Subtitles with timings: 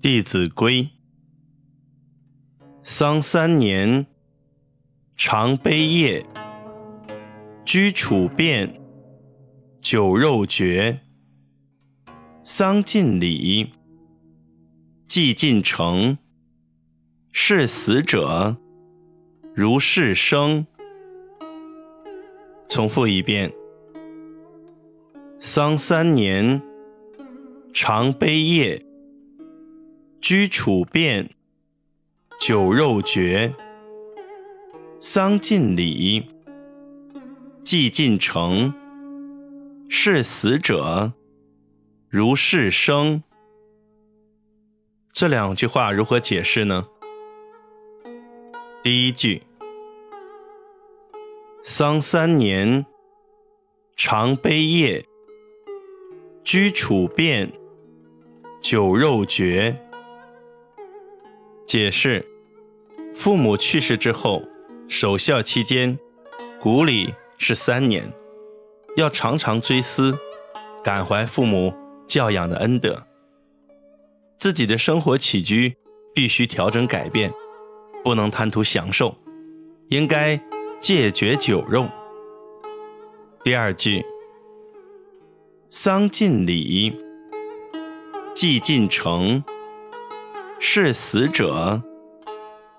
[0.02, 0.84] 《弟子规》：
[2.80, 4.06] 丧三年，
[5.14, 6.24] 常悲夜，
[7.66, 8.80] 居处变，
[9.82, 11.00] 酒肉绝。
[12.42, 13.74] 丧尽礼，
[15.06, 16.16] 祭尽诚，
[17.30, 18.56] 视死者
[19.54, 20.66] 如是生。
[22.70, 23.52] 重复一遍：
[25.38, 26.62] 丧三年，
[27.74, 28.82] 常悲夜。
[30.20, 31.30] 居处变，
[32.38, 33.54] 酒肉绝。
[35.00, 36.30] 丧尽礼，
[37.64, 38.74] 祭尽诚，
[39.88, 41.14] 视死者
[42.08, 43.22] 如是生。
[45.10, 46.86] 这两句话如何解释呢？
[48.82, 49.42] 第一句：
[51.62, 52.84] 丧三年，
[53.96, 55.06] 常悲夜。
[56.44, 57.50] 居处变，
[58.60, 59.80] 酒肉绝。
[61.70, 62.26] 解释：
[63.14, 64.42] 父母去世之后，
[64.88, 65.96] 守孝期间，
[66.60, 68.12] 古礼是三年，
[68.96, 70.18] 要常常追思，
[70.82, 71.72] 感怀父母
[72.08, 73.06] 教养的恩德。
[74.36, 75.76] 自己的生活起居
[76.12, 77.32] 必须调整改变，
[78.02, 79.14] 不能贪图享受，
[79.90, 80.42] 应该
[80.80, 81.86] 戒绝酒肉。
[83.44, 84.04] 第二句：
[85.68, 87.00] 丧尽礼，
[88.34, 89.44] 祭尽诚。
[90.62, 91.82] 视死者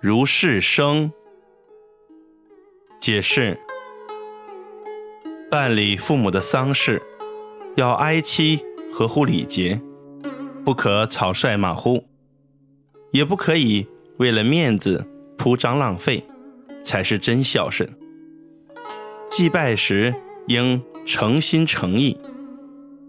[0.00, 1.10] 如是生。
[3.00, 3.58] 解释：
[5.50, 7.02] 办理父母的丧事，
[7.76, 9.80] 要哀戚合乎礼节，
[10.62, 12.04] 不可草率马虎，
[13.12, 16.22] 也不可以为了面子铺张浪费，
[16.84, 17.88] 才是真孝顺。
[19.30, 20.14] 祭拜时
[20.48, 22.18] 应诚心诚意，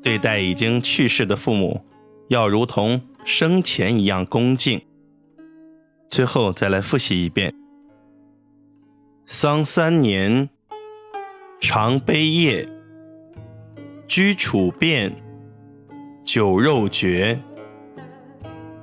[0.00, 1.84] 对待已经去世的父母，
[2.28, 3.02] 要如同。
[3.24, 4.80] 生前一样恭敬。
[6.08, 7.54] 最后再来复习一遍：
[9.24, 10.48] 丧三年，
[11.60, 12.68] 常悲夜，
[14.08, 15.14] 居处变，
[16.24, 17.40] 酒肉绝。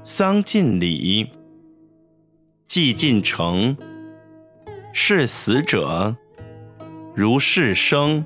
[0.03, 1.29] 丧尽礼，
[2.66, 3.75] 祭尽诚，
[4.94, 6.16] 视死者
[7.13, 8.25] 如是生。